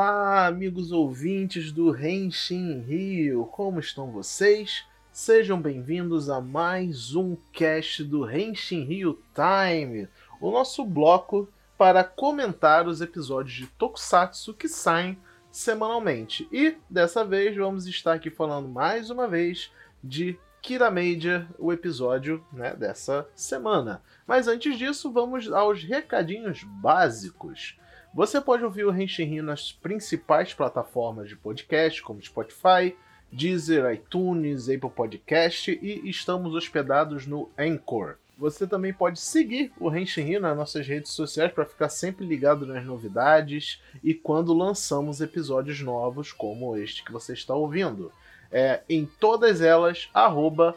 [0.00, 4.86] Olá, amigos ouvintes do Renshin Rio, como estão vocês?
[5.12, 10.08] Sejam bem-vindos a mais um cast do Renshin Rio Time,
[10.40, 15.18] o nosso bloco para comentar os episódios de Tokusatsu que saem
[15.50, 16.48] semanalmente.
[16.52, 19.72] E dessa vez vamos estar aqui falando mais uma vez
[20.02, 24.00] de Kira Major, o episódio né, dessa semana.
[24.28, 27.76] Mas antes disso, vamos aos recadinhos básicos.
[28.14, 32.96] Você pode ouvir o Renshin Rio nas principais plataformas de podcast, como Spotify,
[33.30, 38.16] Deezer, iTunes, Apple Podcast e estamos hospedados no Anchor.
[38.38, 42.64] Você também pode seguir o Renshin Rio nas nossas redes sociais para ficar sempre ligado
[42.66, 48.10] nas novidades e quando lançamos episódios novos como este que você está ouvindo.
[48.50, 50.74] É, em todas elas, arroba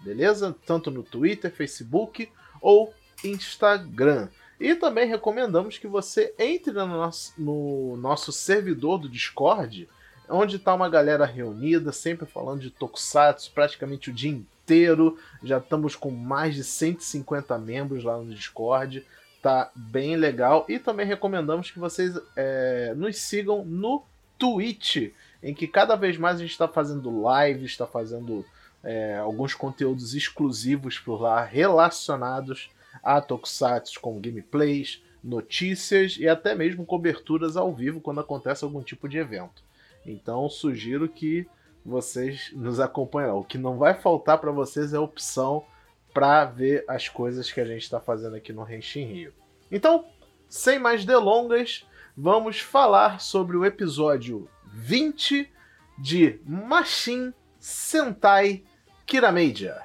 [0.00, 0.54] beleza?
[0.66, 2.28] Tanto no Twitter, Facebook
[2.60, 2.92] ou
[3.24, 4.28] Instagram.
[4.62, 9.88] E também recomendamos que você entre no nosso, no nosso servidor do Discord,
[10.28, 15.18] onde está uma galera reunida, sempre falando de Tokusatsu praticamente o dia inteiro.
[15.42, 19.04] Já estamos com mais de 150 membros lá no Discord.
[19.42, 20.64] Tá bem legal.
[20.68, 24.04] E também recomendamos que vocês é, nos sigam no
[24.38, 25.10] Twitch,
[25.42, 28.46] em que cada vez mais a gente está fazendo lives, está fazendo
[28.84, 32.70] é, alguns conteúdos exclusivos por lá relacionados
[33.02, 39.08] a Tokusatsu com gameplays, notícias e até mesmo coberturas ao vivo quando acontece algum tipo
[39.08, 39.62] de evento.
[40.04, 41.46] Então sugiro que
[41.84, 43.30] vocês nos acompanhem.
[43.30, 45.64] O que não vai faltar para vocês é opção
[46.12, 49.32] para ver as coisas que a gente está fazendo aqui no Renshin Rio.
[49.70, 50.04] Então,
[50.48, 55.50] sem mais delongas, vamos falar sobre o episódio 20
[55.98, 58.64] de Machine Sentai
[59.06, 59.82] Kirameija.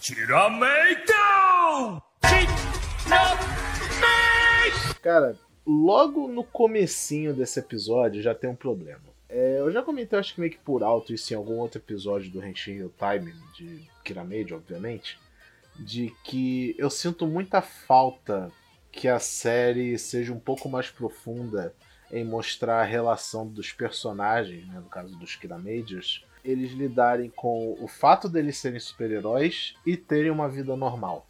[0.00, 1.14] Kirameija!
[5.02, 5.34] Cara,
[5.66, 9.00] logo no comecinho desse episódio já tem um problema.
[9.28, 12.30] É, eu já comentei, acho que meio que por alto isso em algum outro episódio
[12.30, 15.18] do Henshin Time, de Kiramade, obviamente,
[15.78, 18.50] de que eu sinto muita falta
[18.92, 21.72] que a série seja um pouco mais profunda
[22.12, 27.86] em mostrar a relação dos personagens, né, no caso dos Kiramagers, eles lidarem com o
[27.86, 31.26] fato deles serem super-heróis e terem uma vida normal.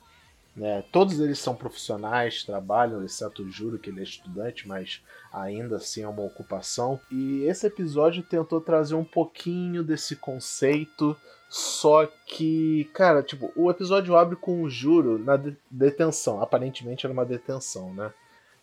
[0.60, 0.84] Né?
[0.93, 6.03] Todos eles são profissionais, trabalham, exceto o Juro, que ele é estudante, mas ainda assim
[6.03, 7.00] é uma ocupação.
[7.10, 11.16] E esse episódio tentou trazer um pouquinho desse conceito,
[11.49, 16.43] só que, cara, tipo, o episódio abre com o Juro na detenção.
[16.43, 18.12] Aparentemente era uma detenção, né?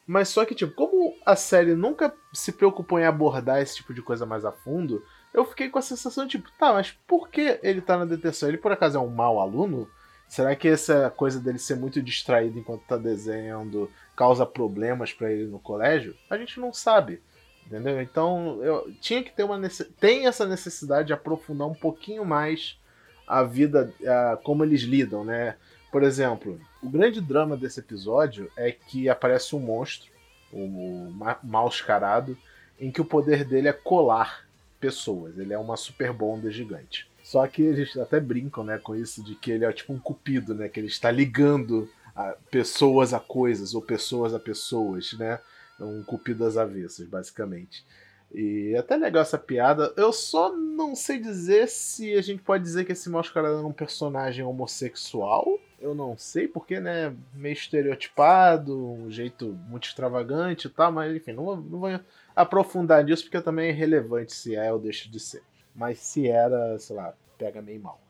[0.06, 4.03] Mas só que, tipo, como a série nunca se preocupou em abordar esse tipo de
[4.03, 5.03] coisa mais a fundo,
[5.34, 8.47] eu fiquei com a sensação de, tipo, tá, mas por que ele tá na detenção?
[8.47, 9.90] Ele por acaso é um mau aluno?
[10.27, 15.45] Será que essa coisa dele ser muito distraído enquanto tá desenhando causa problemas para ele
[15.45, 16.15] no colégio?
[16.29, 17.21] A gente não sabe.
[17.65, 18.01] Entendeu?
[18.01, 19.59] Então, eu tinha que ter uma
[19.99, 22.79] tem essa necessidade de aprofundar um pouquinho mais
[23.27, 25.55] a vida, a, como eles lidam, né?
[25.91, 30.09] Por exemplo, o grande drama desse episódio é que aparece um monstro,
[30.51, 31.11] o
[31.44, 32.38] mal escarado,
[32.79, 34.45] em que o poder dele é colar
[34.79, 35.38] pessoas.
[35.38, 37.09] Ele é uma super bonda gigante.
[37.27, 40.55] Só que eles até brincam, né, com isso de que ele é tipo um cupido,
[40.55, 45.38] né, que ele está ligando a pessoas a coisas ou pessoas a pessoas, né?
[45.77, 47.85] Um cupido às avessas, basicamente.
[48.33, 49.93] E é até legal essa piada.
[49.97, 53.73] Eu só não sei dizer se a gente pode dizer que esse mascarado é um
[53.73, 55.59] personagem homossexual.
[55.81, 61.33] Eu não sei, porque, né, meio estereotipado, um jeito muito extravagante e tal, mas enfim,
[61.33, 61.99] não vou, não vou
[62.33, 65.44] aprofundar nisso porque também é irrelevante se é ou deixa de ser.
[65.77, 68.01] Mas se era, sei lá, pega meio mal.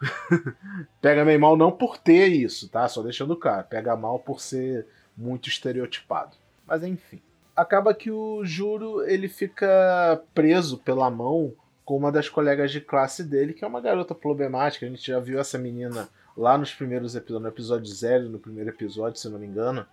[1.01, 2.87] pega meio mal não por ter isso, tá?
[2.87, 3.67] Só deixando claro.
[3.69, 6.37] Pega mal por ser muito estereotipado.
[6.65, 7.21] Mas enfim.
[7.53, 13.23] Acaba que o Juro ele fica preso pela mão com uma das colegas de classe
[13.23, 14.85] dele, que é uma garota problemática.
[14.85, 18.69] A gente já viu essa menina lá nos primeiros episódios, no episódio zero, no primeiro
[18.69, 19.85] episódio, se não me engano.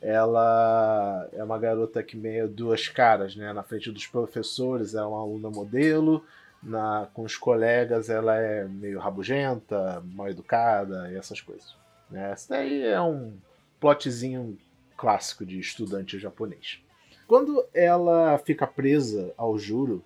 [0.00, 3.52] Ela é uma garota que meio duas caras, né?
[3.52, 6.24] Na frente dos professores, é uma aluna modelo,
[6.62, 11.74] na, com os colegas ela é meio rabugenta, mal educada e essas coisas.
[12.10, 12.32] Né?
[12.32, 13.36] Esse daí é um
[13.80, 14.58] plotzinho
[14.96, 16.80] clássico de estudante japonês.
[17.26, 20.02] Quando ela fica presa ao juro,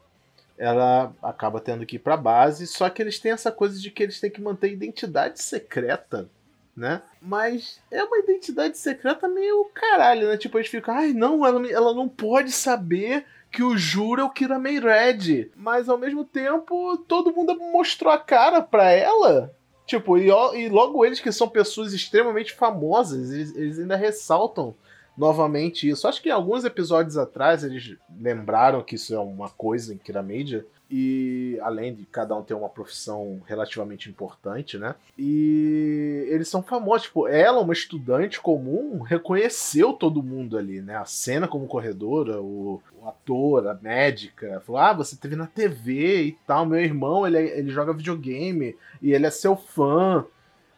[0.58, 4.02] ela acaba tendo que ir para base, só que eles têm essa coisa de que
[4.02, 6.28] eles têm que manter identidade secreta,
[6.76, 7.02] né?
[7.20, 10.36] Mas é uma identidade secreta meio caralho, né?
[10.36, 14.30] Tipo, eles ficam, ai não, ela, ela não pode saber que o Juro é o
[14.30, 15.50] Kiramei Red.
[15.54, 19.54] Mas ao mesmo tempo, todo mundo mostrou a cara pra ela.
[19.86, 24.74] Tipo, e, e logo eles que são pessoas extremamente famosas, eles, eles ainda ressaltam
[25.16, 26.08] novamente isso.
[26.08, 31.58] Acho que alguns episódios atrás eles lembraram que isso é uma coisa em Kiramedia, e
[31.62, 34.94] além de cada um ter uma profissão relativamente importante, né?
[35.16, 40.96] E eles são famosos, tipo, ela, uma estudante comum, reconheceu todo mundo ali, né?
[40.96, 46.24] A cena como corredora, o, o ator, a médica, falou: "Ah, você teve na TV
[46.24, 50.26] e tal, meu irmão, ele, é, ele joga videogame e ele é seu fã"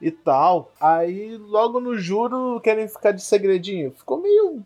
[0.05, 0.71] e tal.
[0.79, 3.91] Aí logo no juro querem ficar de segredinho.
[3.93, 4.63] Ficou meio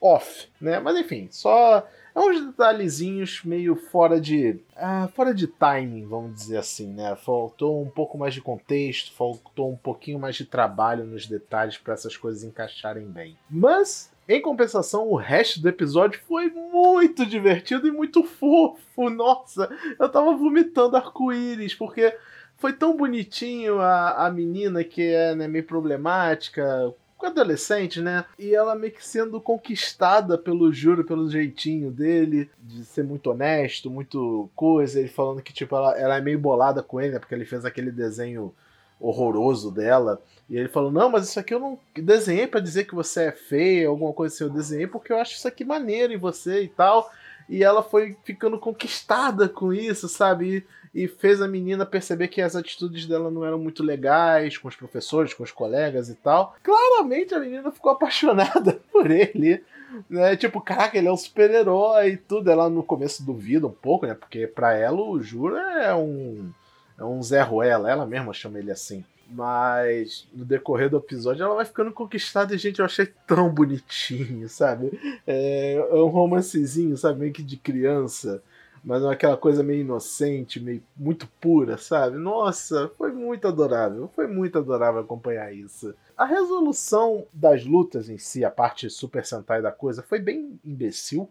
[0.00, 0.78] off, né?
[0.78, 1.84] Mas enfim, só
[2.14, 4.60] é uns detalhezinhos meio fora de.
[4.76, 7.16] Ah, fora de timing, vamos dizer assim, né?
[7.16, 11.94] Faltou um pouco mais de contexto, faltou um pouquinho mais de trabalho nos detalhes para
[11.94, 13.36] essas coisas encaixarem bem.
[13.50, 19.10] Mas em compensação, o resto do episódio foi muito divertido e muito fofo.
[19.10, 19.68] Nossa,
[19.98, 22.16] eu tava vomitando arco-íris, porque
[22.56, 26.92] foi tão bonitinho a, a menina que é né, meio problemática,
[27.26, 28.24] adolescente, né?
[28.38, 33.90] E ela meio que sendo conquistada pelo juro, pelo jeitinho dele, de ser muito honesto,
[33.90, 34.98] muito coisa.
[35.00, 37.18] Ele falando que, tipo, ela, ela é meio bolada com ele, né?
[37.18, 38.54] Porque ele fez aquele desenho
[39.00, 40.20] horroroso dela.
[40.48, 43.32] E ele falou: Não, mas isso aqui eu não desenhei para dizer que você é
[43.32, 44.44] feia, alguma coisa assim.
[44.44, 47.10] Eu desenhei porque eu acho isso aqui maneiro em você e tal.
[47.48, 50.66] E ela foi ficando conquistada com isso, sabe?
[50.96, 54.74] e fez a menina perceber que as atitudes dela não eram muito legais com os
[54.74, 56.56] professores, com os colegas e tal.
[56.62, 59.62] Claramente a menina ficou apaixonada por ele.
[60.08, 60.36] Né?
[60.36, 62.50] Tipo, caraca, ele é um super-herói e tudo.
[62.50, 64.14] Ela no começo duvida um pouco, né?
[64.14, 66.50] Porque pra ela o Juro é um.
[66.98, 69.04] É um Zé Ruela, ela mesma chama ele assim.
[69.28, 74.48] Mas no decorrer do episódio ela vai ficando conquistada e, gente, eu achei tão bonitinho,
[74.48, 74.98] sabe?
[75.26, 77.20] É, é um romancezinho, sabe?
[77.20, 78.42] Meio que de criança
[78.86, 82.18] mas é aquela coisa meio inocente, meio muito pura, sabe?
[82.18, 85.92] Nossa, foi muito adorável, foi muito adorável acompanhar isso.
[86.16, 91.28] A resolução das lutas em si, a parte Super Sentai da coisa, foi bem imbecil,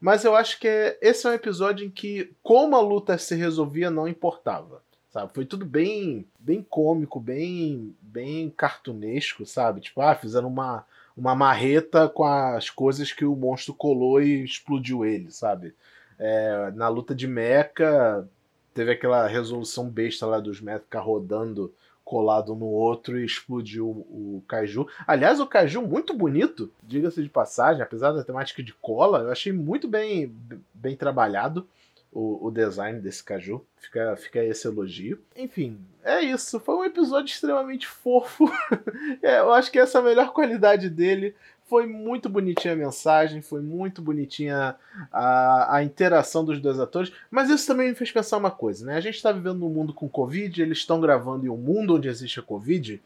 [0.00, 3.90] mas eu acho que esse é um episódio em que como a luta se resolvia
[3.90, 4.82] não importava.
[5.14, 5.32] Sabe?
[5.32, 9.80] Foi tudo bem bem cômico, bem bem cartunesco, sabe?
[9.80, 10.84] Tipo, ah, fizeram uma
[11.16, 15.72] uma marreta com as coisas que o monstro colou e explodiu ele, sabe?
[16.18, 18.26] É, na luta de mecha,
[18.74, 21.72] teve aquela resolução besta lá dos ficar rodando
[22.04, 24.88] colado no outro e explodiu o, o Kaiju.
[25.06, 29.52] Aliás, o Kaiju muito bonito, diga-se de passagem, apesar da temática de cola, eu achei
[29.52, 30.34] muito bem,
[30.74, 31.68] bem trabalhado
[32.14, 33.60] o, o design desse Kaiju.
[33.76, 35.20] Fica, fica esse elogio.
[35.36, 36.60] Enfim, é isso.
[36.60, 38.50] Foi um episódio extremamente fofo.
[39.20, 41.34] é, eu acho que essa é a melhor qualidade dele.
[41.66, 44.76] Foi muito bonitinha a mensagem, foi muito bonitinha
[45.10, 48.96] a, a interação dos dois atores, mas isso também me fez pensar uma coisa, né?
[48.96, 52.06] A gente está vivendo num mundo com Covid, eles estão gravando em um mundo onde
[52.06, 53.02] existe a Covid,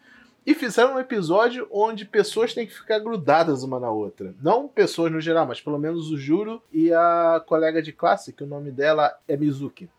[0.49, 4.35] e fizeram um episódio onde pessoas têm que ficar grudadas uma na outra.
[4.41, 8.45] Não pessoas no geral, mas pelo menos o Juro e a colega de classe, que
[8.45, 9.91] o nome dela é Mizuki.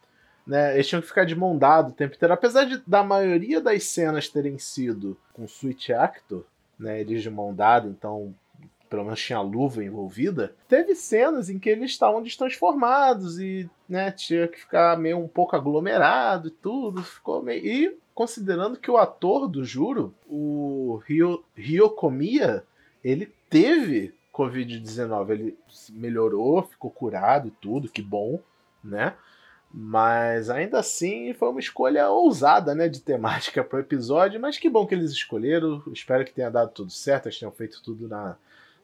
[0.48, 2.34] Né, eles tinham que ficar de mão dada o tempo inteiro.
[2.34, 6.44] Apesar de, da maioria das cenas terem sido com Switch Actor,
[6.80, 8.34] né, eles de mão dada, então
[8.90, 14.48] pelo menos tinha luva envolvida, teve cenas em que eles estavam destransformados e né, tinha
[14.48, 17.04] que ficar meio um pouco aglomerado e tudo.
[17.04, 17.63] Ficou meio.
[17.63, 22.66] E considerando que o ator do Juro, o Ryo, Ryokomiya,
[23.01, 25.30] ele teve Covid-19.
[25.30, 25.57] Ele
[25.92, 28.42] melhorou, ficou curado e tudo, que bom,
[28.83, 29.16] né?
[29.71, 34.38] Mas ainda assim foi uma escolha ousada, né, de temática para o episódio.
[34.38, 35.81] Mas que bom que eles escolheram.
[35.94, 38.35] Espero que tenha dado tudo certo, eles tenham feito tudo na,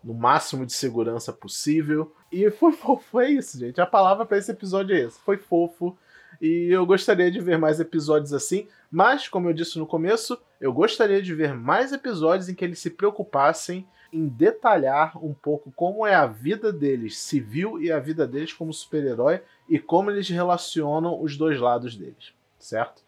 [0.01, 2.15] no máximo de segurança possível.
[2.31, 3.81] E foi fofo, é isso, gente.
[3.81, 5.19] A palavra para esse episódio é esse.
[5.19, 5.97] Foi fofo.
[6.41, 10.71] E eu gostaria de ver mais episódios assim, mas, como eu disse no começo, eu
[10.73, 16.07] gostaria de ver mais episódios em que eles se preocupassem em detalhar um pouco como
[16.07, 21.21] é a vida deles civil e a vida deles como super-herói e como eles relacionam
[21.21, 23.03] os dois lados deles, certo?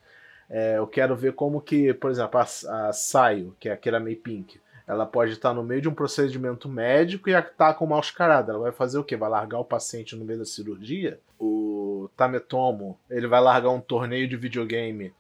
[0.50, 4.00] É, eu quero ver como que, por exemplo, a, a Saio, que é a Kira
[4.00, 8.10] May Pink, ela pode estar no meio de um procedimento médico e estar com maus
[8.10, 8.56] caradas.
[8.56, 9.18] Ela vai fazer o quê?
[9.18, 11.20] Vai largar o paciente no meio da cirurgia?
[11.38, 15.14] O Tametomo, ele vai largar um torneio de videogame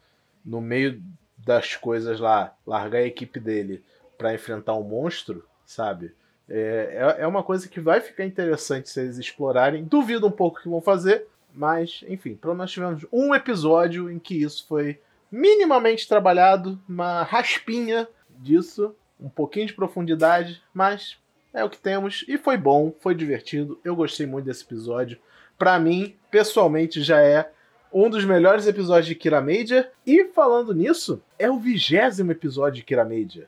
[0.45, 1.03] no meio
[1.37, 3.83] das coisas lá, largar a equipe dele
[4.17, 6.15] para enfrentar um monstro, sabe?
[6.49, 9.83] É, é, é uma coisa que vai ficar interessante se eles explorarem.
[9.83, 14.41] Duvido um pouco que vão fazer, mas enfim, pelo menos tivemos um episódio em que
[14.41, 18.07] isso foi minimamente trabalhado, uma raspinha
[18.39, 21.17] disso um pouquinho de profundidade, mas
[21.53, 23.79] é o que temos e foi bom, foi divertido.
[23.83, 25.17] Eu gostei muito desse episódio.
[25.57, 27.49] Para mim, pessoalmente, já é
[27.91, 29.91] um dos melhores episódios de Kira Media.
[30.05, 33.47] E falando nisso, é o vigésimo episódio de Kira Media.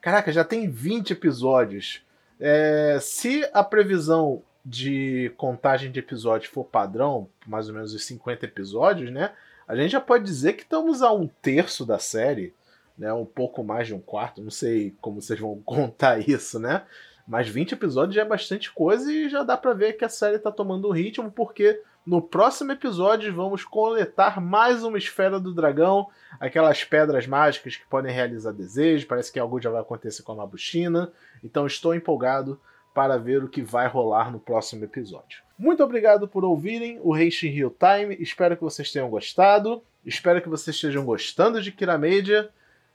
[0.00, 2.02] Caraca, já tem 20 episódios
[2.40, 8.44] É, se a previsão de contagem de episódios for padrão, mais ou menos os 50
[8.44, 9.32] episódios, né?
[9.66, 12.54] A gente já pode dizer que estamos a um terço da série,
[12.98, 13.12] né?
[13.12, 16.82] Um pouco mais de um quarto, não sei como vocês vão contar isso, né?
[17.26, 20.38] Mas 20 episódios já é bastante coisa e já dá para ver que a série
[20.38, 26.08] tá tomando um ritmo, porque no próximo episódio vamos coletar mais uma esfera do dragão,
[26.40, 30.36] aquelas pedras mágicas que podem realizar desejos, parece que algo já vai acontecer com a
[30.36, 31.12] Mabushina.
[31.44, 32.58] Então estou empolgado
[32.94, 35.42] para ver o que vai rolar no próximo episódio.
[35.58, 38.16] Muito obrigado por ouvirem o Reishin Hill Time.
[38.18, 39.82] Espero que vocês tenham gostado.
[40.02, 42.48] Espero que vocês estejam gostando de Kira Media.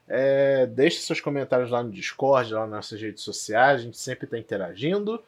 [0.08, 4.26] É, deixe seus comentários lá no Discord, lá nas nossas redes sociais, a gente sempre
[4.26, 5.22] está interagindo.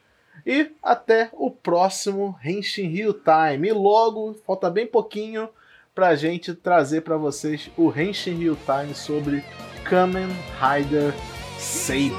[0.44, 3.68] E até o próximo Henshin Rio Time.
[3.68, 5.48] E logo, falta bem pouquinho
[5.94, 9.42] para a gente trazer para vocês o Henshin Rio Time sobre
[9.84, 10.28] Kamen
[10.60, 11.14] Rider
[11.58, 12.12] Saber.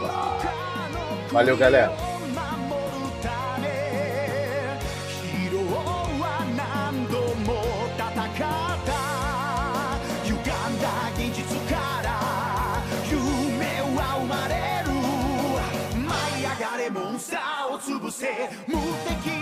[1.31, 2.06] Valeu, galera!
[18.11, 19.36] せ無敵